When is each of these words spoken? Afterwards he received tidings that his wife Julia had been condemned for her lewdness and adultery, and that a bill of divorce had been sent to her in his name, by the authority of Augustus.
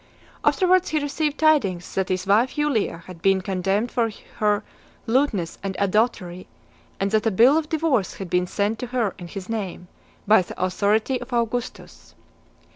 Afterwards 0.43 0.89
he 0.89 0.99
received 0.99 1.37
tidings 1.37 1.93
that 1.93 2.09
his 2.09 2.25
wife 2.25 2.55
Julia 2.55 3.03
had 3.05 3.21
been 3.21 3.39
condemned 3.41 3.91
for 3.91 4.09
her 4.37 4.63
lewdness 5.05 5.59
and 5.61 5.75
adultery, 5.77 6.47
and 6.99 7.11
that 7.11 7.27
a 7.27 7.29
bill 7.29 7.55
of 7.55 7.69
divorce 7.69 8.15
had 8.15 8.27
been 8.27 8.47
sent 8.47 8.79
to 8.79 8.87
her 8.87 9.13
in 9.19 9.27
his 9.27 9.47
name, 9.47 9.89
by 10.27 10.41
the 10.41 10.59
authority 10.59 11.21
of 11.21 11.31
Augustus. 11.33 12.15